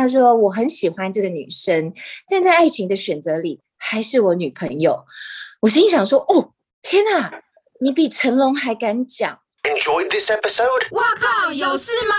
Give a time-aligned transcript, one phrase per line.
[0.00, 1.92] 他说我很喜欢这个女生，
[2.26, 5.04] 但在爱情的选择里还是我女朋友。
[5.60, 7.42] 我心想说，哦，天哪，
[7.82, 9.38] 你比成龙还敢讲。
[9.64, 10.96] Enjoy this episode。
[10.96, 12.14] 哇靠，有事吗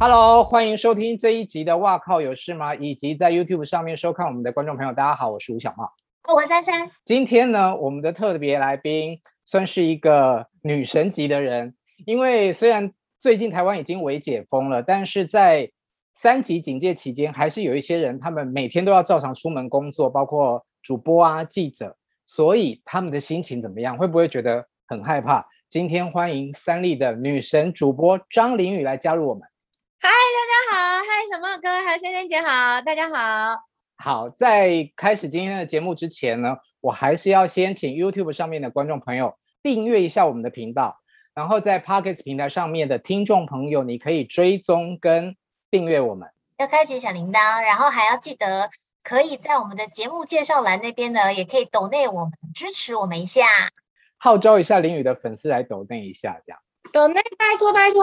[0.00, 5.92] ？Hello，欢迎收听这一集的《哇靠有事吗》，以及在 YouTube 上面收看我们的观众朋友，大家好，我是吴小茂，
[6.34, 6.90] 我是珊珊。
[7.04, 11.74] 今天呢，我们的特别来宾算是一个女神级的人，
[12.06, 15.68] 因为虽然最近台湾已经微解封了，但是在
[16.14, 21.96] 三级警戒期间，还是有一些人，他们每天都要照常出门工作，包括主播啊、记者，
[22.26, 23.96] 所以他们的心情怎么样？
[23.98, 25.44] 会不会觉得很害怕？
[25.68, 29.42] 今天欢迎三立的女神主播张玲雨来加入我们。
[30.00, 33.56] 嗨，大家好，嗨，小帽哥，还有珊珊姐好，大家好。
[33.96, 40.96] 好，在开始今天的节目之前呢，我还是要先请 YouTube 上面的观众朋友订阅一下我们的频道。
[41.38, 45.36] 然后在 Podcast 平台上面的听众朋友，你可以追踪跟
[45.70, 48.70] 订阅我们，要开启小铃铛，然后还要记得
[49.04, 53.46] 可以在我们的节目介绍栏那边呢，也可以抖内我们支持我们一下，
[54.16, 56.60] 号召一下林宇的粉丝来抖内一下，这样。
[56.92, 58.02] 抖内拜托拜托，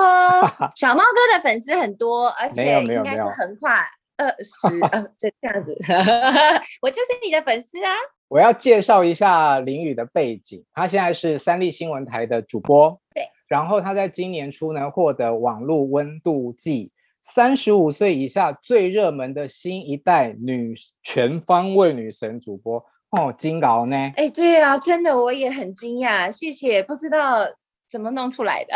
[0.73, 5.77] 小猫哥的粉丝很多，而且应该是横跨二十呃 这这样子，
[6.81, 7.91] 我就是你的粉丝啊。
[8.35, 13.23] 我要介绍一下林宇的背景，他现在是三立新闻台的主播，对。
[13.47, 23.95] 然后他在今年初呢获得网络温度计三十五岁以下最热门的新一代女全方位女神主播哦，金劳呢？
[24.17, 27.37] 哎，对啊，真的我也很惊讶，谢谢，不知道
[27.89, 28.75] 怎么弄出来的，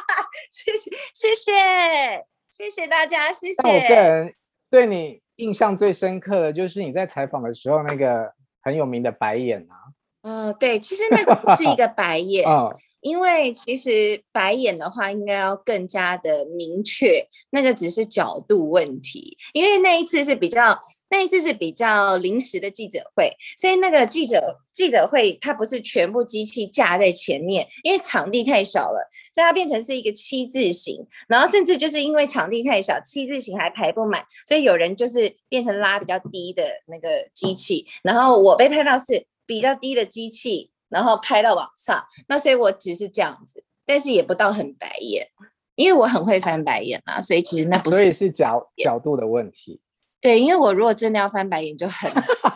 [0.50, 3.54] 谢谢谢谢谢谢大家，谢谢。
[3.62, 4.34] 但我个人
[4.70, 8.32] 对你印象最深刻的就是你在采访的时候那个。
[8.64, 12.74] 很有名的白眼啊，嗯、呃，对，其实那个不是一个白眼， 嗯，
[13.04, 20.80] 因为其实白眼的话应该要更加的明确，那个只是角度问题，因为那一次是比较，
[21.10, 39.26] 那一次是比较临时的记者会，所以那个记者记者会它不是全部机器架在前面，因为场地太小了，所以它变成是一个七字形，然后甚至就是因为场地太小，七字形还排不满，所以有人就是变成拉比较低的那个机器，然后我被拍到是。
[39.46, 45.26] 比较低的机器，然后拍到网上，那所以我只是这样子，但是也不到很白眼，
[45.74, 49.80] 因为我很会翻白眼啊，所以其实那不是，所以是角角度的问题。
[50.20, 52.08] 对，因为我如果真的要翻白眼就很，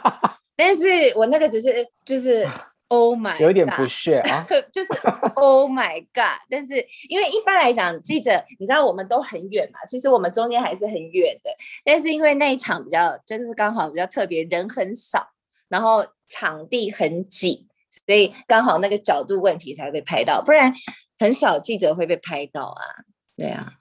[0.57, 2.49] 但是我那个只是 就是
[2.87, 4.89] Oh my God，有点不屑啊，就是
[5.35, 6.75] Oh my God，但是
[7.09, 11.51] 因为一般来讲记者，你知道我们都很远嘛，其实我们中间还是很远的，
[11.85, 15.29] 但是因为那一场比较真的是刚好比较特别，人很少。
[15.71, 20.73] 然后场地很挤，所以刚好那个角度问题才被拍到，不然
[21.19, 22.83] 很少记者会被拍到啊。
[23.37, 23.75] 对啊，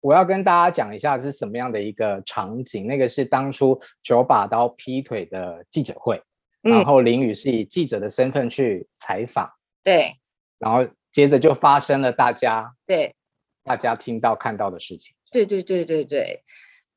[0.00, 2.86] 我要跟大家讲一下是什么样的一个场景。
[2.86, 6.22] 那个是当初九把刀劈腿的记者会，
[6.62, 9.50] 嗯、然后林宇是以记者的身份去采访，
[9.82, 10.14] 对，
[10.58, 13.14] 然后接着就发生了大家对
[13.62, 15.16] 大家听到看到的事情。
[15.30, 16.44] 对对对对对。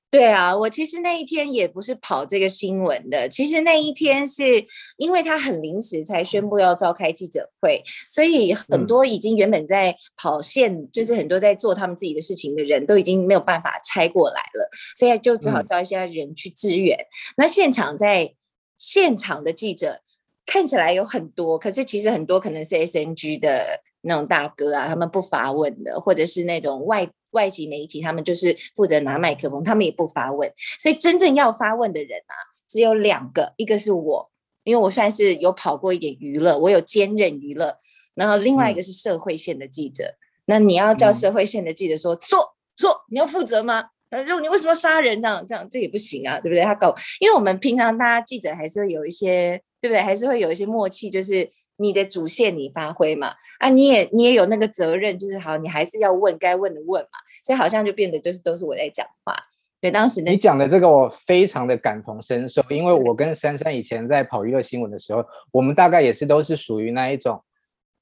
[0.10, 3.28] 对啊，我其实那一天也不是跑这个新闻的。
[3.28, 16.98] 其实那一天是因为他很临时才宣布要召开记者会，所以很多已经原本在跑线，就是很多在做他们自己的事情的人都已经没有办法拆过来了，所以就只好叫一些人去支援。
[17.36, 18.34] 那现场在
[18.78, 20.00] 现场的记者
[20.46, 27.10] 看起来有很多，可是其实很多可能是 SNG 的那种大哥啊，他们不发问的，或者是那种外。
[27.38, 32.34] 外籍媒体，他们就是负责拿麦克风，他们也不发问，所以真正要发问的人啊，
[32.68, 34.32] 只有两个，一个是我，
[34.64, 37.76] 因为我算是有跑过一点娱乐，我有兼任娱乐，
[38.16, 40.06] 然后另外一个是社会线的记者。
[40.06, 43.86] 嗯、那你要叫社会线的记者说、嗯、说说，你要负责吗？
[44.10, 46.64] 他说你为什么杀人这样这样，这也不行啊，对不对？
[46.64, 50.02] 他搞，因为我们平常大家记者还是会有一些，对不对？
[50.02, 51.50] 还是会有一些默契，就是。
[51.78, 59.34] 你的主线你发挥嘛，啊，你也你也有那个责任，就是好，你还是要问该问的问嘛，所以好像就变得就是都是我在讲话。
[59.80, 67.44] 所以当时你讲的这个我非常的感同身受，因为我跟珊珊以前在跑娱乐新闻的时候，我们大概也是都是属于那一种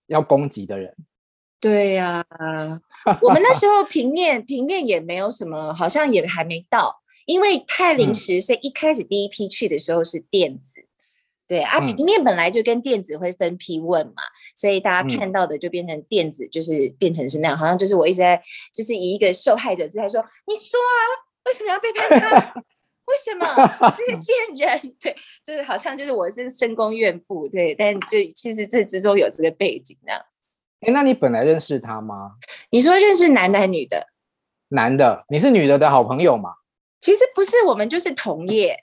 [0.07, 0.95] 要攻击的人。
[1.59, 2.81] 对呀、啊，
[3.21, 10.85] 我们那时候平面平面也没有什么，好像也还没到，因为太临时，所以一开始第一批去的时候是电子。
[11.45, 18.41] 嗯对啊，平面本来就跟电子会分批问嘛，嗯、所以大家看到的就变成电子，就是变成是那样，嗯、好像就是我一直在，
[18.73, 21.01] 就是以一个受害者姿态说，你说啊，
[21.45, 22.61] 为什么要背叛他？
[23.05, 23.45] 为什么
[23.95, 24.93] 这个贱人？
[24.99, 25.15] 对，
[25.45, 30.25] 就是好像就是我是深宫怨妇，对，但就其实这之中有这个背景那样。
[30.79, 32.31] 哎，那你本来认识他吗？
[32.71, 34.07] 你说认识男的还是女的？
[34.69, 36.55] 男的，你是女的的好朋友吗？
[36.99, 38.75] 其实不是，我们就是同业。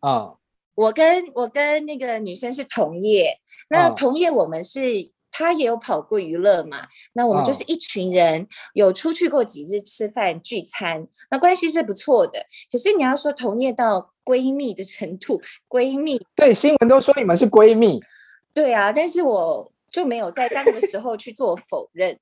[0.00, 0.34] 嗯，
[0.76, 5.00] 我跟我跟那个女生是同业，那同业我们是。
[5.00, 6.86] 嗯他也有跑过娱乐嘛？
[7.12, 12.42] 那我们就是一群人，哦、有出去过几次吃饭聚餐，那关系是不错的。
[12.72, 15.38] 可是你要说同业到闺蜜的程度，
[15.68, 18.00] 闺蜜 对新闻都说你们是闺蜜，
[18.54, 22.18] 对啊，但是我就没有在那个时候去做否认，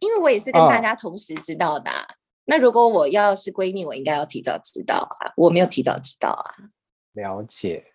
[0.00, 2.00] 因为我也是跟大家同时知道的、啊。
[2.00, 2.14] 哦、
[2.46, 6.50] 那如果我要是闺蜜，我应该要提早知道啊，我没有提早知道啊。
[7.12, 7.92] 了解，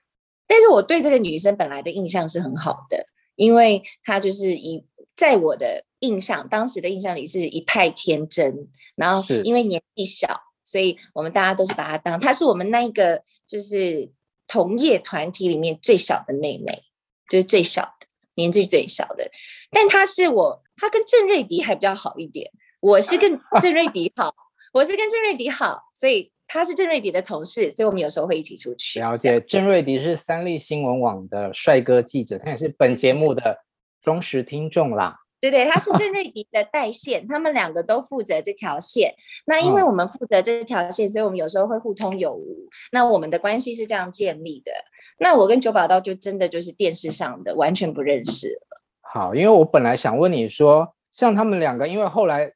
[0.47, 3.07] 但是我对这个女生本来的印象是很好的。
[3.37, 4.81] 因为她就是一，
[5.13, 14.09] 在我的印象，当时的印象里是一派天真，然后因为年纪小，所以我们大家都是把她当，她是我们那一个就是
[14.47, 16.83] 同业团体里面最小的妹妹，
[17.29, 19.29] 就是最小的，年纪最小的。
[19.69, 24.33] 但她是我，她跟郑瑞迪还比较好一点，我是跟郑瑞迪好，
[24.71, 26.31] 我是跟郑瑞迪好，所以。
[26.47, 28.99] 他是郑瑞迪的同事，所以我们有时候会一起出去。
[28.99, 33.57] 了解，郑瑞迪是三立新闻网的帅哥记者，他也是本节目的
[34.01, 35.17] 忠实听众啦。
[35.41, 39.13] 对对，他是郑瑞迪的代线，他们两个都负责这条线。
[39.45, 42.67] 那因为我们负责这条线，所以我们有时候会互通有无。
[42.91, 44.71] 那我们的关系是这样建立的。
[45.19, 48.81] 那我跟九宝刀就真的就是电视上的，完全不认识了。
[49.01, 52.51] 好，因为我本来想问你说，像他们两个，因为后来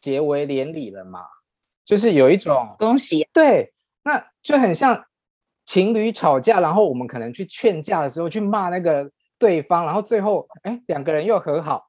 [0.00, 1.20] 结为连理了嘛。
[1.84, 3.72] 就是有一种恭喜，对，
[4.04, 5.04] 那就很像
[5.66, 11.86] 情侣吵架，然后我们可能去劝架的时候去骂那个对方，然后最后哎两个人又和好，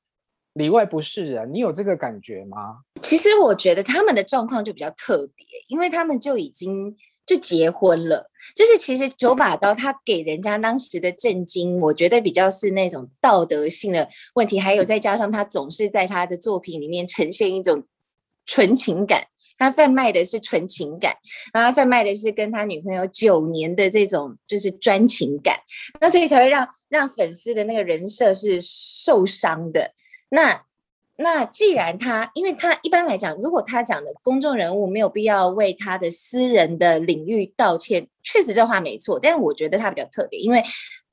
[0.54, 2.80] 里外不是人，你有这个感觉吗？
[3.02, 6.94] 其实我觉得他们的状况就比较特别，因为他们就已经
[7.26, 17.86] 就结婚了，就是其实九把刀他给人家当时的震惊，我觉得比较是那种道德性的问题，还有再加上他总是在他的作品里面呈现一种。
[18.46, 19.24] 纯情感，
[19.58, 21.14] 他贩卖的是纯情感，
[21.54, 25.58] 然后他贩卖的是跟他女朋友九年的这种就是专情感，
[26.00, 29.94] 那所以才会让让粉丝的那个人设是受伤的。
[30.30, 30.64] 那
[31.18, 39.18] 那既然他，因为他一般来讲，如果他讲的公众人物没有必要为他的私人的领域道歉，确实这话没错。
[39.18, 40.62] 但是我觉得他比较特别，因为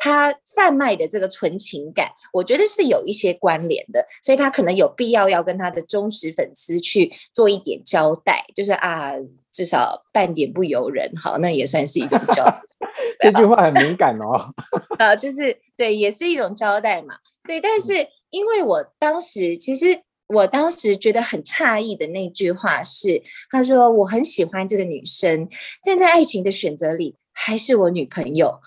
[0.03, 9.13] 他贩卖的这个纯情感，我觉得是有一些关联的，所以他可能有必要要跟他的忠实粉丝去做一点交代，就是啊，
[9.53, 12.61] 至少半点不由人，好，那也算是一种交代。
[13.21, 14.53] 这句话很敏感哦。
[14.99, 17.15] 啊，就是对，也是一种交代嘛。
[17.47, 18.09] 对，但是。
[18.33, 25.47] 因为我当时，其实我当时觉得很诧异的那句话是，他说我很喜欢这个女生，
[25.85, 28.59] 但在爱情的选择里还是我女朋友。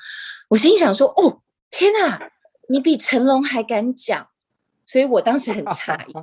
[0.50, 2.32] 我心想说，哦，天哪，
[2.70, 4.28] 你比成龙还敢讲，
[4.86, 6.14] 所以我当时很诧异。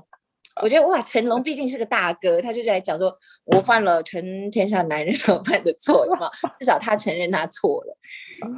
[0.62, 6.30] 我觉得哇，成龙毕竟是个大哥，他就在讲说，我犯了全天下男人都犯的错，有没有？
[6.58, 7.96] 至少他承认他错了。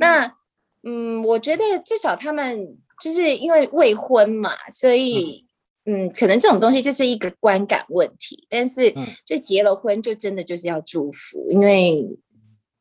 [0.01, 0.35] 那
[0.83, 2.79] 嗯，我觉得至少他们。
[3.03, 5.45] 就是因为未婚嘛，所以
[5.85, 8.47] 嗯，可能这种东西就是一个观感问题。
[8.49, 8.95] 但是
[9.27, 12.07] 就结了婚，就真的就是要祝福，因为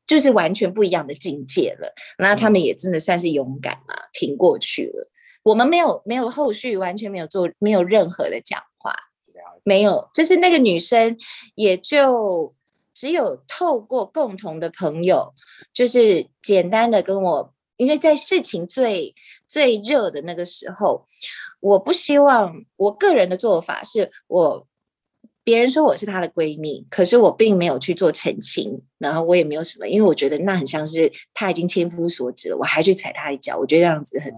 [0.05, 1.93] 就是完全不一样的境界了。
[2.17, 5.09] 那他们也真的算是勇敢啊，挺过去了。
[5.43, 8.93] 我们没有没有后续，完全没有做，没有任何的讲话，
[9.63, 10.09] 没有。
[10.13, 11.17] 就是那个女生，
[11.55, 12.53] 也就
[12.93, 15.33] 只有透过共同的朋友，
[15.73, 17.53] 就是简单的跟我。
[17.75, 19.13] 因为在事情最
[19.47, 21.03] 最热的那个时候，
[21.59, 24.67] 我不希望我个人的做法是我
[25.43, 34.33] 别人说我是她的闺蜜，可是我并没有去做澄清，然后我也没有什么，因为我觉得那很像是她已经千夫所指了，我还去踩她一脚，我觉得这样子很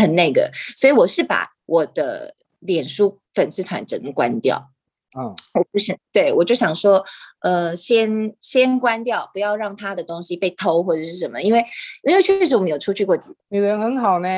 [0.00, 4.70] 很那个，所以我是把我的脸书粉丝团整个关掉。
[5.18, 7.02] 嗯，我不想，对，我就想说，
[7.40, 11.64] 呃，先先关掉，不要让他的东西被偷或者是什么，因为
[12.02, 14.28] 因为确实我们有出去过几，你人很好呢。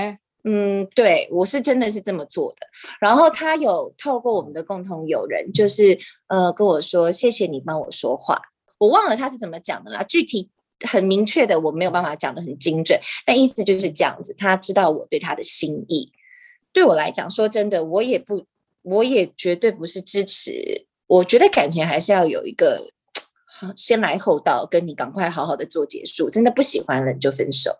[0.45, 2.67] 嗯，对，我是真的是这么做的。
[3.01, 8.41] 然后他有透过我们的共同友人，就是呃跟我说，谢谢你帮我说话。
[8.79, 10.49] 我忘了他是怎么讲的啦，具体
[10.89, 16.13] 很明确的我没有办法讲得很精准，但意思就是这样子，他知道我对他的心意。
[16.73, 18.47] 对我来讲，说真的，我也不。
[18.83, 22.83] 我也绝对不是支持，我觉得感情还是要有一个
[23.45, 26.31] 好 先来后到，跟你赶快好好的做结束。
[26.31, 27.71] 真的不喜欢了，你就分手。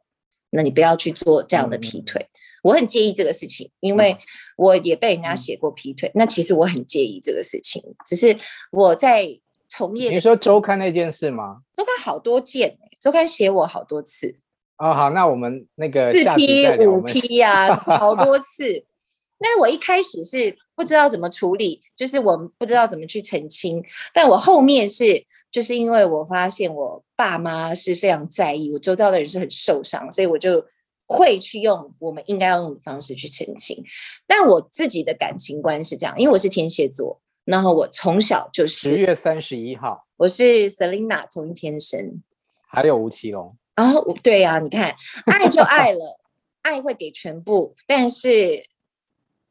[0.51, 2.21] 那你不要去做这样的劈腿。
[2.23, 2.29] 嗯、
[2.65, 4.17] 我很介意这个事情，因为
[4.57, 6.09] 我也被人家写过劈腿。
[6.11, 8.39] 嗯、那其实我很介意这个事情，只是
[8.71, 9.29] 我在
[9.69, 10.11] 从业。
[10.11, 11.59] 你说周刊那件事吗？
[11.77, 14.37] 周刊好多件，周刊写我好多次。
[14.79, 18.85] 哦，好，那我们那个四批五批呀，好多次。
[19.43, 23.83] 那我一开始是不知道怎么处理，就是我不知道怎么去澄清。
[24.13, 30.65] 但我后面是，就是因为我发现我爸妈是非常在意，我周遭的人是很受伤，所以我就
[31.07, 33.83] 会去用我们应该要用的方式去澄清。
[34.27, 42.23] 但我自己的感情观是这样，因为我是天蝎座，然后我从小就是十月三十一号，我是 Selina 同一天生，
[42.69, 43.57] 还有吴奇隆。
[43.75, 44.95] 然后对呀、啊，你看，
[45.27, 46.21] 爱就爱了，
[46.63, 48.65] 爱会给全部，但是。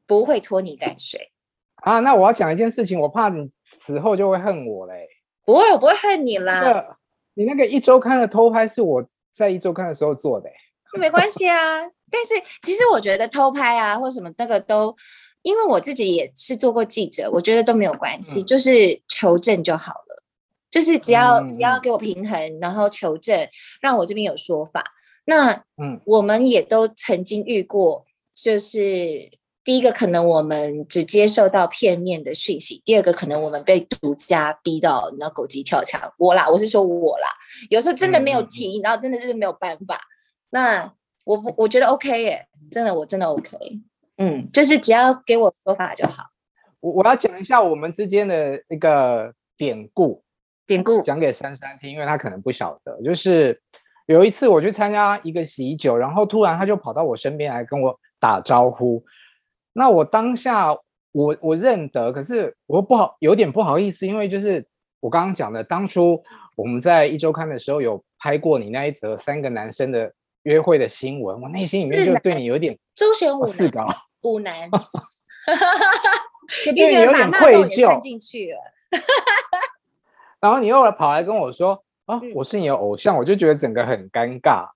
[0.10, 1.32] 不会拖泥带水
[1.84, 2.00] 啊！
[2.00, 5.08] 那我要讲一件事情，我怕你死后就会恨我嘞。
[5.50, 6.62] 不会，我不会恨你啦。
[6.62, 6.96] 那个、
[7.34, 10.48] 你那个一周刊的偷拍是我在一周刊的时候做的，
[11.00, 11.80] 没关系啊。
[12.12, 14.96] 但是其实我觉得偷拍啊或什么那个都，
[15.42, 20.24] 因为我自己也是做过记者，我觉得都没有关系，嗯、就是求证就好了。
[20.70, 23.48] 就是只要、嗯、只要给我平衡，然后求证，
[23.82, 24.84] 让我这边有说法。
[25.26, 25.52] 那
[25.82, 29.39] 嗯，我们也都曾经遇过，就是。
[29.64, 36.02] 第一个可能我们只接受到片面的讯息，第二个可能我们被独家逼到，然后狗急跳墙。
[36.18, 37.28] 我啦，我是说我啦，
[37.70, 40.00] 有时候真的没有提，然后真的就是没有办法。
[40.50, 40.92] 那
[41.26, 43.58] 我不，我觉得 OK 耶，真的，我真的 OK。
[44.18, 46.24] 嗯，就是只要给我说法就好。
[46.80, 50.24] 我我要讲一下我们之间的一个典故，
[50.66, 53.00] 典故讲给珊珊听，因为她可能不晓得。
[53.04, 53.62] 就是
[54.08, 59.04] 有一次我去参加一个喜酒，然后突然他就跑到我身边来跟我打招呼。
[59.80, 60.76] 那我当下
[61.14, 64.68] 我我认得，可是我不好，有点不好意思，因为就是
[65.00, 66.22] 我刚刚讲的，当初
[66.58, 70.12] 我们在一周刊的时候有拍过你那一则三个男生的
[70.44, 73.86] 约会的新闻，我内心里面就对你有点周旋五四个
[74.24, 74.70] 五男，
[76.66, 78.60] 就对你有点愧疚进去了，
[80.42, 84.68] 然后你又跑来跟我说啊，我是你的偶像，我就觉得整个很尴尬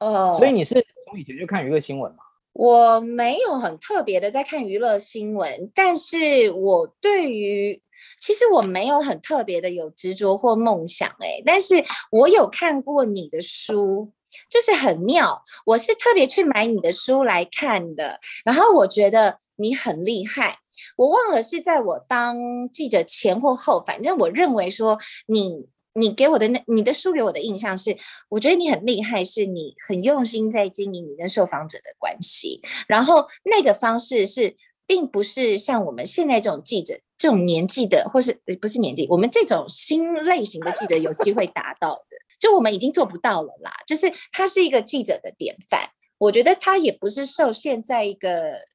[0.00, 2.24] 哦，所以你是从以前就看娱乐新闻吗？
[2.54, 7.82] 我没有很特别的在看娱乐新闻，但是我对于
[8.18, 14.12] 其实我没有很特别的有执着或梦想哎，但是我有看过你的书，
[14.48, 15.42] 就是很妙。
[15.66, 20.58] 我是特别去买你的书来看的，然后我觉得你很厉害。
[20.96, 25.66] 我忘了是在我当记者前或后，反正我认为说你。
[25.96, 27.96] 你给我的那你的书给我的印象是，
[28.28, 43.70] 我觉得你很厉害，是你很用心在经营你跟受访者的关系，然后那个方式是，并不是像我们现在这种记者这种年纪的，或是不是年纪，我们这种新类型的记者有机会达到的，就我们已经做不到了啦。
[43.86, 45.80] 就是他是一个记者的典范，
[46.18, 48.66] 我觉得他也不是受限在一个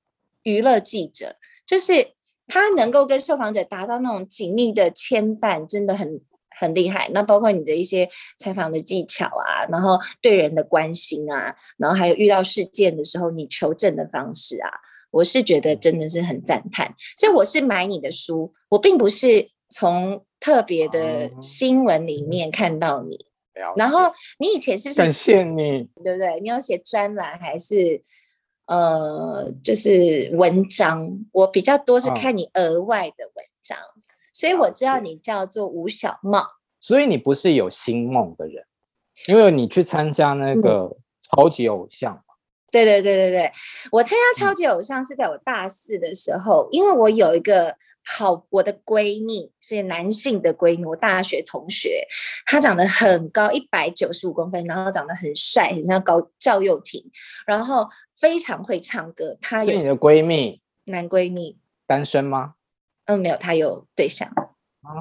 [0.44, 1.36] 娱乐记者，
[1.66, 2.14] 就是
[2.48, 6.22] 他能够跟受访者达到那种紧密的牵绊，真的很。
[6.60, 14.70] 很厉害，那包括你的一些采访的技巧啊，然后对人的关心啊，然后还有遇到事件的时候你求证的方式啊，
[15.12, 16.94] 我是觉得真的是很赞叹。
[17.18, 23.16] 所以我是买你的书，我并不是从特别的新闻里面看到你。
[23.54, 25.00] 嗯、然后你以前是不是？
[25.02, 26.40] 感谢你，对不对？
[26.42, 28.02] 你有写专栏还是
[28.68, 31.26] 呃，就是文章？
[31.34, 33.46] 我比较多是看你额外的文
[34.40, 36.48] 所以我知道你叫做吴小茂，
[36.80, 38.64] 所以你不是有星梦的人，
[39.28, 42.24] 因为你去参加那个超级偶像、嗯、
[42.72, 43.52] 对对对对对，
[43.92, 52.08] 我参加超级偶像是在我大四的时候，嗯、因为我有一个好我的闺蜜是男性的闺蜜，我大学同学，
[52.46, 57.04] 他长得很高，一百九十五公分，然后长得很帅，很像高赵又廷，
[57.46, 57.86] 然后
[58.18, 59.38] 非常会唱歌。
[59.42, 61.60] 他有你的闺蜜，男闺蜜。
[61.86, 62.54] 单身吗？
[63.10, 64.30] 嗯，没有，他有对象。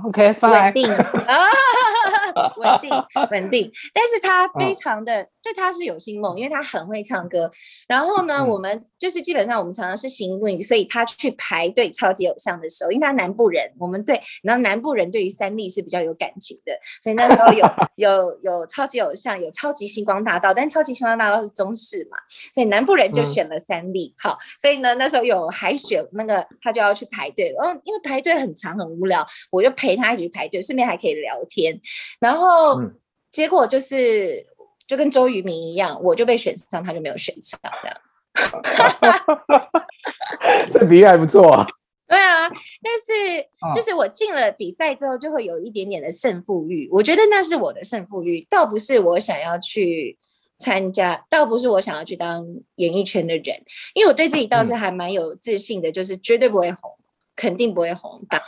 [0.06, 0.90] OK，稳定。
[1.28, 2.90] 啊，稳定
[3.30, 7.50] 稳定，但是他非常的，哦、就他是有星梦，因为他很会唱歌。
[7.86, 22.18] 然后呢，嗯、我们就是基本上我们常常是行运，所以他去排队超级偶像的时候，因为他南部人，我们对，然后南部人对于三立是比较有感情的，所以那时候有 有有超级偶像，有超级星光大道，但超级星光大道是中式嘛，
[22.52, 24.08] 所以南部人就选了三立。
[24.08, 29.72] 嗯、好，所以呢，那时候有海选，那个他就要去排队，然后因为排队很长很无聊，我就。
[29.78, 31.80] 陪他一起去排队，顺便还可以聊天，
[32.18, 32.96] 然后、嗯、
[33.30, 34.44] 结果就是
[34.88, 37.96] 就跟周渝民一样，我就被选上，他就没有选上，这样。
[40.72, 41.64] 这比喻还不错啊。
[42.06, 42.48] 对啊，
[42.82, 46.88] 但是就是我进了比赛之后，就会有一点点的胜负欲。
[46.90, 50.16] 我觉得那是我的胜负欲，倒不是我想要去
[50.56, 52.42] 参加，倒不是我想要去当
[52.76, 53.54] 演艺圈的人，
[53.92, 56.90] 因为我对自己倒是还蛮有自信的，嗯、就是绝对不会红，
[57.36, 58.42] 肯定不会红，大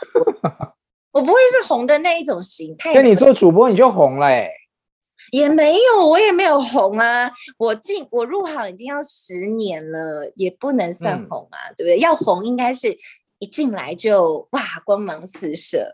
[1.13, 2.95] 我不会是红的那一种形态。
[2.95, 4.49] 跟你做主播你就红了，欸，
[5.31, 7.31] 也没有，我也没有红啊。
[7.57, 11.99] 我进我入行已经要十年了，也不能算红啊，嗯、对不对？
[11.99, 12.97] 要红应该是
[13.39, 15.93] 一进来就哇光芒四射。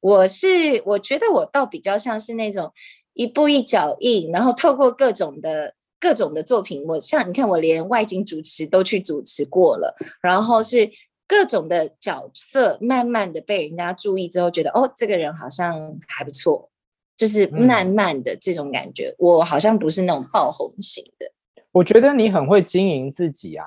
[0.00, 2.72] 我是我觉得我倒比较像是那种
[3.14, 10.88] 一步一脚印，然后透过各种的各种的作品，我像你看，我连外景主持都去主持过了，然后是
[11.26, 16.70] 各种的角色，慢慢的被人家注意之后，觉得哦，这个人好像还不错。
[17.16, 21.32] 就是慢慢的这种感觉，嗯、我好像不是那种爆红型的。
[21.72, 23.66] 我觉得你很会经营自己啊，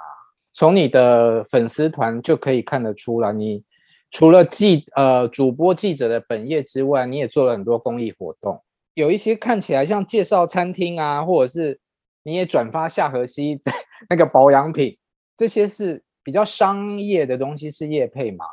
[0.53, 3.31] 从你的粉丝团就可以看得出来。
[3.31, 3.63] 你
[4.11, 8.61] 除了记呃主播记者的本业之外，你也做了很多公益活动，
[8.93, 11.79] 有一些看起来像介绍餐厅啊，或者是
[12.23, 13.59] 你也转发夏河西
[14.09, 14.97] 那个保养品，
[15.37, 18.45] 这些是比较商业的东西，是业配吗？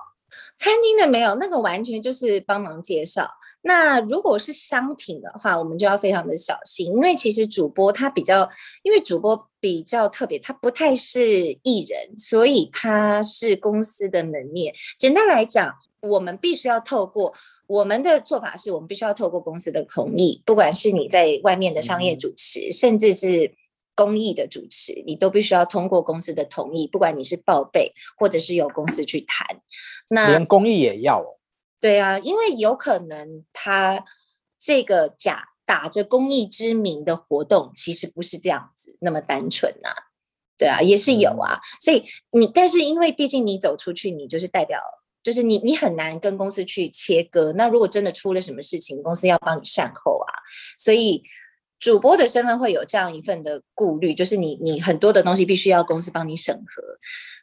[0.58, 3.26] 餐厅的没有，那个完全就是帮忙介绍。
[3.66, 8.48] 那如果是商品的话，我们就要非常的小心，因为其实主播他比较，
[8.84, 14.72] 因为主播比较特别，他不太是艺人，所以他是公司的门面。
[14.96, 17.34] 简单来讲，我们必须要透过
[17.66, 23.54] 我们的做法是，我们必须要透过公司的同意，不管是你在外面的商业主持，甚至是。
[23.98, 29.46] 公益的主持，你都必须要通过公司的同意，不管你是报备或者是由公司去谈，
[30.08, 31.35] 那连公益也要哦。
[31.80, 34.04] 对啊，因为有可能他
[34.58, 39.96] 这个假打着公益之名的活动，其实不是这样子那么单纯呐、啊。
[40.58, 41.54] 对啊，也是有啊。
[41.54, 44.80] 嗯、所以你，但是因为毕竟你走出去，你就是代表，
[45.22, 47.52] 就是你你很难跟公司去切割。
[47.52, 50.32] 那如果真的出了什么事情，公司要帮你善后啊。
[50.78, 51.22] 所以。
[51.78, 56.82] 主播的身份会有这样一份的顾虑，就是你你很多的东西必须要公司帮你审核。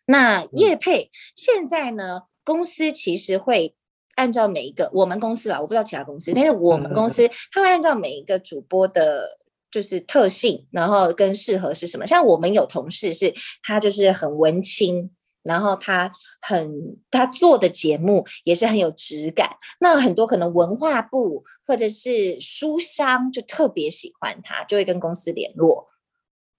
[0.07, 3.75] 那业配现在呢，公司其实会
[4.15, 9.39] 按照每一个我们公司啦，我不知道其他公司，但是我们公司他会按照每一个主播的，
[9.71, 12.05] 就是特性，然后跟适合是什么。
[12.05, 15.11] 像我们有同事是，他就是很文青。
[15.43, 19.49] 然后他很，他做的节目也是很有质感。
[19.81, 25.89] 那很多可能文化部或者是书商就特别喜欢他，就会跟公司联络。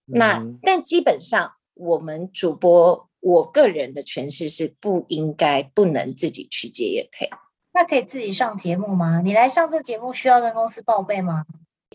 [0.04, 7.26] 那、嗯、但基本上我们主播，我个人的诠释是不应该不能自己去接业配。
[7.74, 9.20] 那可以自己上节目吗？
[9.20, 11.44] 你来上这节目需要跟公司报备吗？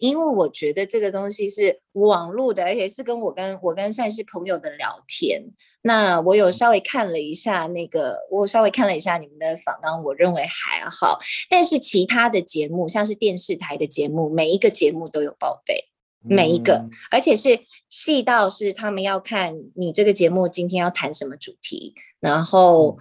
[0.01, 5.43] 因为我觉得这个东西是网络的，而且是跟我跟我跟算是朋友的聊天。
[5.81, 11.19] 那我有稍微看了一下那个，我稍微看了一下你们的访纲，我认为还好。
[11.49, 15.89] 但是其他的节目，像是电视台的节目，每一个节目都有报备，
[16.21, 22.97] 每一个，嗯、而且是细到是他们要看你这个节目今天要谈什么主题，然后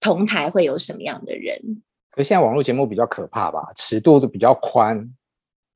[0.00, 1.82] 同台会有什么样的人。
[2.12, 5.10] 可是现在网络节目比较可怕吧，尺度都比较宽。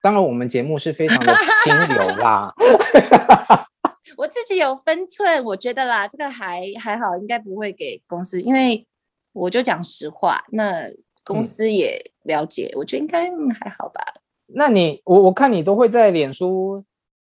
[0.03, 2.55] 当然，我们节目是非常的清流啦。
[4.17, 8.87] 我自己有分寸，我觉得啦，这个还还好，应该不会给公司，因为
[9.33, 10.85] 我就讲实话，那
[11.25, 13.25] 公司也了解，嗯、我觉得应该
[13.59, 14.01] 还好吧。
[14.47, 16.85] 那你我我看你都会在脸书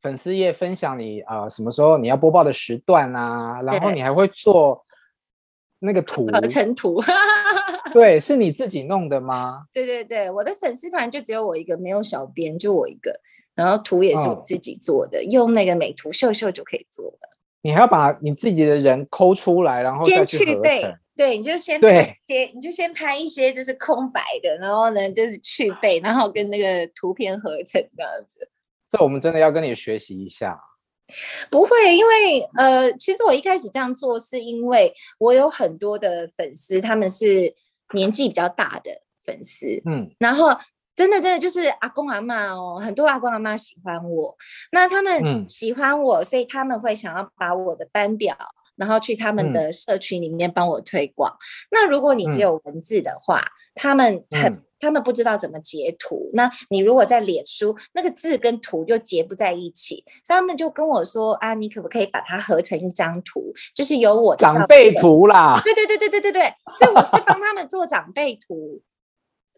[0.03, 4.85] 粉丝页分享你啊、呃、什么时候你要播报的时段啊，然后你还会做
[5.79, 7.01] 那个图合成图。
[7.93, 9.65] 对，是你自己弄的吗？
[9.73, 13.21] 对对对，我的粉丝团就只有我一个，没有小编，就我一个。
[13.55, 17.19] 然后图也是我自己做的，哦、用那个美图秀秀就可以做了。
[17.63, 20.83] 你还要把你自己的人抠出来，然后再去去背。
[21.15, 22.19] 对，你就先对，
[22.53, 28.49] 你就先拍一些就是空白的，然后呢就是去背，然后跟那个图片合成这样子。
[28.89, 30.59] 这我们真的要跟你学习一下。
[31.49, 37.55] 不会，因为呃，其实我一开始这样做是因为我有很多的粉丝，他们是。
[37.93, 38.91] 年纪比较大的
[39.25, 40.57] 粉丝，嗯，然后
[40.97, 44.37] 真的真的就是阿公阿妈哦，很多阿公阿妈喜欢我，
[44.73, 48.37] 那他们喜欢我，嗯、所以他们会想要把我的班表，
[48.77, 51.31] 然后去他们的社群里面帮我推广。
[51.31, 51.39] 嗯、
[51.73, 53.45] 那如果你只有文字的话，嗯、
[53.75, 54.53] 他们很。
[54.53, 65.59] 嗯他们不知道怎么截图，那你如果在脸书，那个字跟图就截不在一起，所以他们就跟我说啊，你可不可以把它合成一张图，就是有我的长辈图啦？
[65.65, 68.83] 对对对对对对对，所以我是帮他们做长辈图。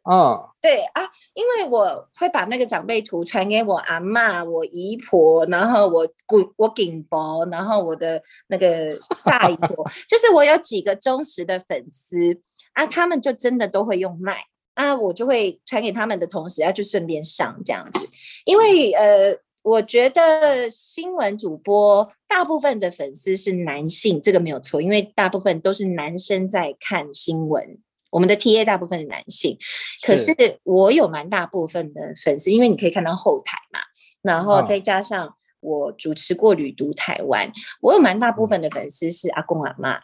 [0.08, 1.02] 嗯，对啊，
[1.34, 9.68] 因为我会把那个长辈图传给我阿嬷、我姨婆，然后我姑、我顶伯，然后我的那个大姨婆，
[10.08, 12.40] 就是我有几个忠实的粉丝
[12.74, 14.44] 啊，他们就真的都会用麦。
[14.74, 17.98] 啊，我就会传给他们的同时，要就顺便上这样子，
[18.44, 27.78] 因为呃，我觉得新闻主播大部分的粉丝是男性，这个没有错，因为大部分都是男生在看新闻。
[28.16, 29.58] 我们的 TA 大部分是男性，
[30.02, 33.78] 可是我有蛮大部分的粉丝，因为你可以看到后台嘛，
[34.22, 37.52] 然后再加上我主持过旅读台湾，
[37.82, 40.00] 我有蛮大部分的粉丝是阿公阿妈。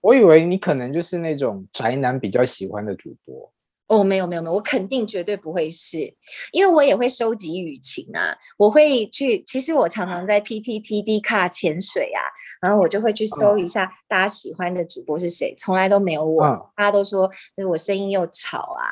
[0.00, 3.52] 我以为你可能就是那种宅男比较喜欢的主播。
[3.88, 6.12] 哦，没有没有没有，我肯定绝对不会是，
[6.52, 12.22] 因为我也会收集雨情啊，我会去，其实我常常在 PTT Dcard 潜水啊，
[12.60, 18.84] 然后我就会去搜一下大家喜欢的主播是谁，从来都没有我，嗯、大家都说就是我声音又吵啊，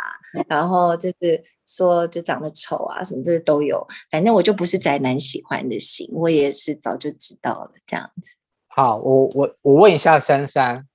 [0.49, 8.37] 然后就是说就长得丑啊，什么这都有，反正我就不是宅男喜欢的型，我也是早就知道了这样子。
[8.69, 10.87] 好，我我我问一下珊珊。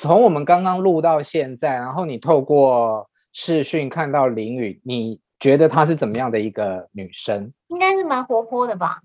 [0.00, 7.52] 从我们刚刚录到现在，然后你透过视讯看到林雨，你觉得她是怎么样的一个女生？
[7.66, 9.00] 应该是蛮活泼的吧？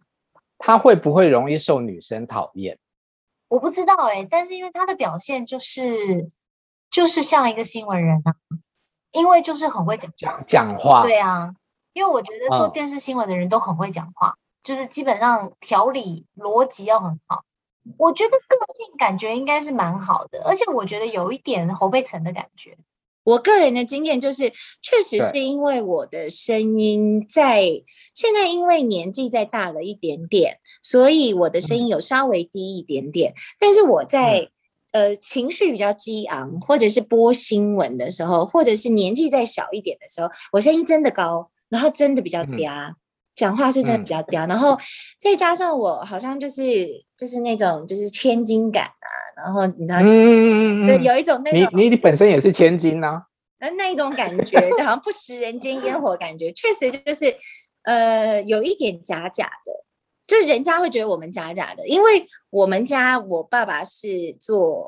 [0.60, 2.78] 她会不会容易受女生讨厌？
[3.48, 6.30] 我不知道哎、欸，但是因为她的表现就是
[6.92, 8.36] 就是像一个新闻人啊，
[9.14, 11.02] 因为就是很会讲讲讲话。
[11.02, 11.56] 对啊，
[11.94, 17.44] 因为我觉得做电视新闻的人都很会讲话，嗯、就是基本上条理逻辑要很好。
[17.98, 22.78] 我觉得个性感觉应该是蛮好的，而且我觉得有一点侯佩岑的感觉。
[23.26, 27.64] 我个人的经验就是，确实是因为我的声音在
[28.14, 33.32] 现在因为年纪再大了一点点，所以我的声音有稍微低一点点。
[33.32, 34.50] 嗯、但是我在、
[34.92, 42.90] 嗯、呃情绪比较激昂，或者是播新闻的时候，或者是年纪再小一点的时候，我声音真的高，然后真的比较嗲。
[42.90, 42.96] 嗯
[43.36, 44.78] 讲话是真的比较嗲，嗯、然后
[45.20, 53.22] 再加上我好像就是就是那种就是千金感啊，然后你知道，嗯，对，有一种那种你你本身也是千金呐、啊，
[53.60, 57.36] 那那一种感觉就好像不食人间烟火，感觉确实就是
[57.84, 59.72] 呃有一点假假的，
[60.28, 64.88] 就是人家会觉得我们假假的，因为我们家我爸爸是做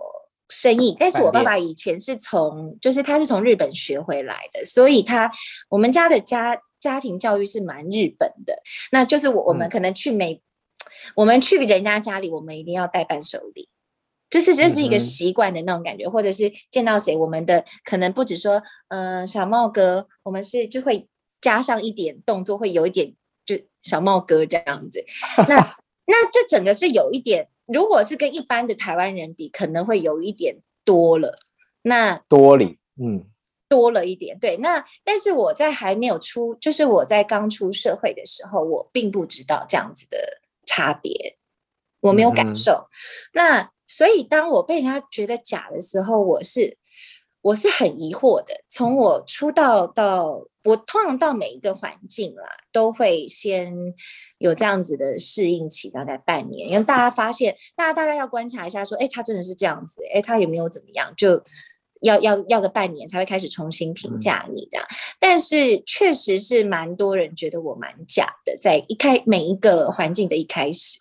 [0.50, 5.32] 生意，但是我爸爸以前是从就是他是从日本学回来的，所以他
[5.70, 6.56] 我们家的家。
[6.86, 10.42] 家庭教育是蛮日本的，那就是我我们可能去美，嗯、
[11.16, 13.68] 我们去人家家里，我们一定要带伴手礼，
[14.30, 21.08] 就是这是一个习惯的那种感觉，嗯、或者是见到谁，我们的可能不止说，嗯、呃，小茂哥，我们是就会
[21.42, 23.16] 加上一点动作，会有一点
[23.48, 25.04] 就小茂哥这样子。
[25.50, 31.40] 那那这整个是有一点，如果是跟一般的台湾人比，可能会有一点多了。
[31.82, 33.26] 那多礼，嗯。
[33.68, 40.18] 多了一点，对，那但是我在还没有出，就是我在刚出社会的时候，我并不知道这样子的
[40.68, 41.38] 差别，
[42.00, 42.74] 我没有感受。
[42.74, 42.88] 嗯、
[43.34, 46.78] 那所以当我被人家觉得假的时候，我是
[47.42, 48.54] 我是很疑惑的。
[48.70, 53.74] 从我出道到我通常到每一个环境啦，都会先
[54.38, 61.12] 有这样子的适应期，大概半年，因为大家发现，大家大概要观察一下，说，哎，他真的是这样子，哎，他有没有怎么样？
[61.18, 61.42] 就。
[62.06, 64.88] 要要要个半年才会开始重新评价你这样，
[65.20, 71.00] 但是确实是蛮多人觉得我蛮假的，在一开每一个环境的一开始，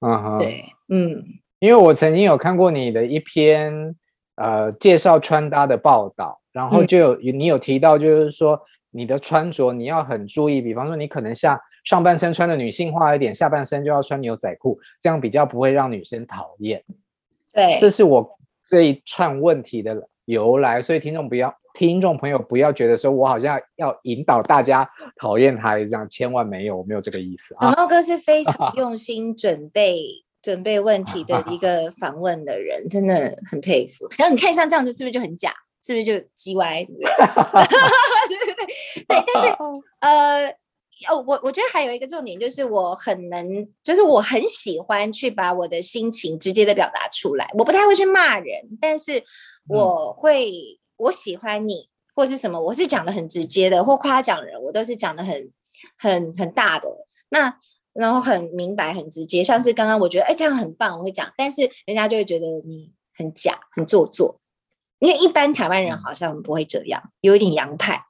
[0.00, 1.22] 嗯哼，对，嗯，
[1.60, 3.94] 因为我曾经有看过你的一篇
[4.36, 16.82] 呃介绍穿搭的报道，然后就有、嗯、你有提到，就是说你的穿着你要很注意，比方说你可能下上半身穿的女性化一点，下半身就要穿牛仔裤，这样比较不会让女生讨厌。
[17.52, 18.35] 对，这是我。
[18.68, 24.88] 这一串问题的由来，所以听众不要，听众朋友不要觉得说我好像要引导大家
[25.20, 27.70] 讨厌他这样，千万没有，我没有这个意思啊。
[27.70, 30.02] 小茂哥是非常 用心准备
[30.42, 34.06] 准备问题的一个 访问的人，真的很佩服。
[34.18, 35.52] 然后你看像这样子，是不是就很假？
[35.84, 36.82] 是不是就叽歪？
[36.88, 39.50] 对对对，对，但是
[40.00, 40.54] 呃。
[41.08, 47.46] 哦，我我觉得还有一个重点就是我很能，就是我很喜欢去把我的心情直接的表达出来。
[47.58, 49.22] 我不太会去骂人，但是
[49.68, 55.52] 我会，嗯、我喜欢你或是什么，我是讲的很直接的，或夸奖人，我都是讲的很
[55.98, 56.88] 很很大的。
[57.28, 57.54] 那
[57.92, 64.40] 然后很明白、很直接，像是刚刚我觉得哎这样很棒，我会讲，但是人家就会觉得你很假、很做作，
[64.98, 68.05] 因为一般台湾人好像不会这样，有一点洋派。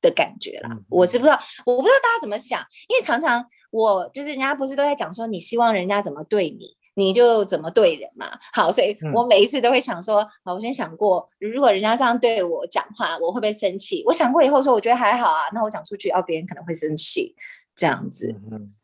[0.00, 8.38] 的感觉啦，我是不知道，我不知道大家怎么想，因为常常我就是人家不是都在讲说，你希望人家怎么对你，你就怎么对人嘛。
[8.52, 14.02] 好，所以我每一次都会想说，好，我先想过，如果人家这样对我讲话，我会不会生气？
[14.06, 17.34] 我想过以后说，我觉得还好啊，那我讲出去，哦，别人可能会生气，
[17.74, 18.34] 这样子，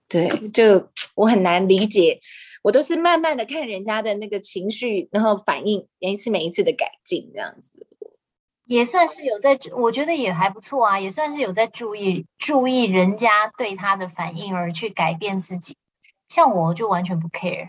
[0.08, 2.18] 对，就我很难理解，
[2.62, 7.72] 我都是慢慢的看人家的那个情绪，然后反应每一次每一次的改进，这样子。
[8.64, 15.76] 也算是有在，我觉得也还不错啊，也算是有在注意注意人家对他的反应而去改变自己。
[16.28, 17.68] 像我就完全不 care，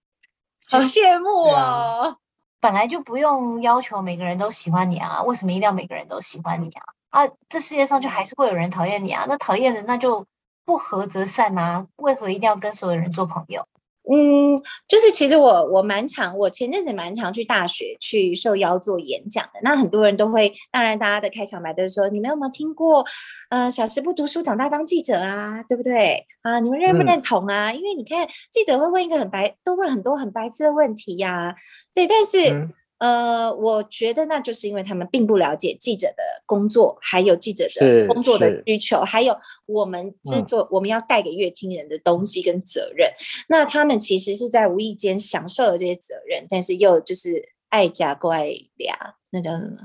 [0.68, 2.16] 好羡慕哦。
[2.60, 6.82] 本来就不用要求每个人都喜欢你啊，为什么一定要每个人都喜欢你啊？
[7.10, 10.26] 啊，这世界上就还是会有人讨厌你啊，那讨厌的那就
[10.64, 13.66] 不合则散啊，为何一定要跟所有人做朋友？
[14.10, 14.56] 嗯，
[14.88, 19.60] 就是其实我我蛮常，我前阵子蛮常去大学去受邀做演讲的。
[19.62, 23.04] 那很多人都会，当然大家的开场白都是说，你们有没有听过，
[23.50, 26.26] 呃，小时不读书，长大当记者啊，对不对？
[26.42, 27.70] 啊，你们认不认同啊？
[27.70, 31.54] 嗯、因为你看记者会问一个很白，都问很多很白痴的问题呀、啊，
[31.94, 32.68] 对，但是。
[33.02, 39.36] 嗯呃，我觉得那就是因为他们并不了解记者的工作，还有记者的工作的需求，还有
[39.66, 43.10] 我们制作、嗯、我们要带给乐听人的东西跟责任。
[43.48, 49.78] 那他们其实是在无意间享受了这些责任，但是又就是爱夹怪俩，那叫什么？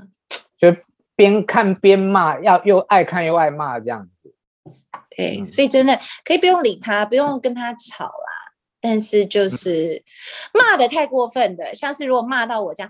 [0.56, 0.80] 就
[1.16, 4.32] 边看边骂，要又爱看又爱骂这样子。
[5.10, 8.27] 对，所以真的可以不用理他，不用跟他吵啦。
[8.80, 10.02] 但是就是
[10.52, 12.88] 骂的太过分的，像是如果骂到我家，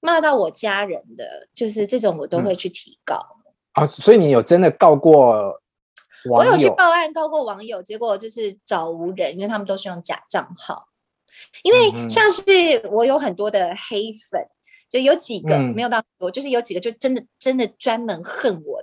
[0.00, 3.18] 骂到我家人的，就是这种我都会去提告。
[3.72, 5.60] 啊，所以你有真的告过
[6.26, 6.50] 网友？
[6.50, 10.88] 我有去报案告过网友，结果就是找无人，因为他们都是用假账号。
[11.62, 12.42] 因为像是
[12.90, 14.46] 我有很多的黑粉。
[14.90, 18.79] 就有几个没有到很多，嗯，就是有几个就真的真的专门恨我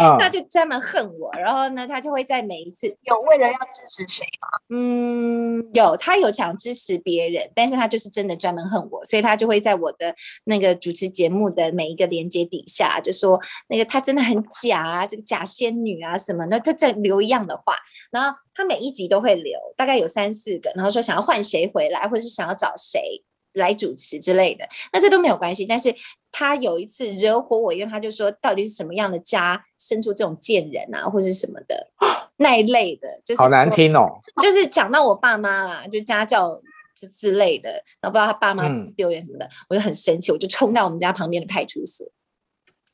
[0.00, 4.48] 嗯、 他就专门恨我，然后呢，他就会在每一次有为了要支持谁吗？
[4.70, 10.14] 嗯，有，他有想支持别人，但是他就是真的专门恨我，所以他就会在我的
[10.44, 17.74] 那个主持节目的每一个连接底下就说那个他真的很假啊，这个假仙女啊什么的，就在留一样的话，
[18.10, 23.22] 然后他每一集都会留，大概有三四个，然后说想要换谁回来，或是想要找谁。
[23.56, 25.64] 来主持之类的，那这都没有关系。
[25.64, 25.94] 但是
[26.38, 31.90] 他有一次惹火我，因为他就说，到底是什么样的家生出这种贱人啊，或是什么的
[32.36, 34.20] 那一类的，就是好难听哦。
[34.42, 36.60] 就是讲到我爸妈啦，就家教
[36.94, 42.06] 之之类的，然后不知道他爸妈丢人什么的，嗯，我就很生气，我就冲到我们家旁边的派出所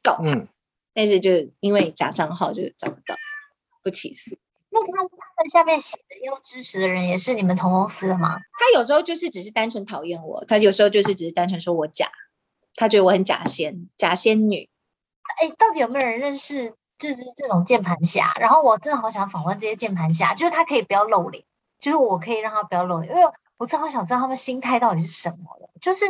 [0.04, 0.30] 告他。
[0.30, 0.46] 嗯，
[0.94, 3.16] 但是就因为假账号就找不到，
[3.82, 4.36] 不起诉。
[4.70, 8.36] 那他他们下面写的要支持的人也是你们同公司的吗？
[8.36, 12.08] 他有时候就是只是单纯讨厌我，他有时候就是只是单纯说我假，
[12.74, 14.68] 他觉得我很假仙假仙女。
[15.40, 18.32] 哎，到底有没有人认识就是这种键盘侠？
[18.40, 21.44] 然后我真的好想访问这些键盘侠，就是他可以不要露脸，
[21.78, 26.04] 就是我可以让他不要露脸，因为我真的好想知道他们心态到底是什么的，就是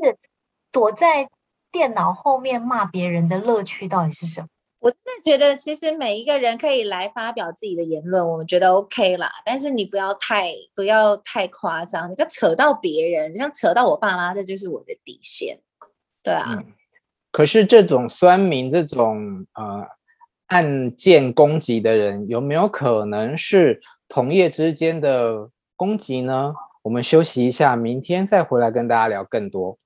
[0.71, 1.29] 躲在
[1.71, 4.49] 电脑后面骂别人的乐趣到底是什么？
[4.81, 9.31] 我真的觉得，其实每一个人可以来发表自己的言论，我们觉得 OK 啦。
[9.45, 15.61] 但是你不要太不要太夸张，你不要扯到别人，像扯到我爸妈，这就是我的底线。
[16.23, 16.63] 对啊。
[17.31, 19.87] 可是这种酸民，这种呃
[20.47, 26.55] 案件攻击的人，有没有可能是同业之间的攻击呢？
[26.83, 29.79] 我们休息一下，明天再回来跟大家聊更多。